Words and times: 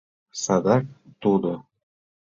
Садак 0.41 0.85
тудо: 1.21 1.53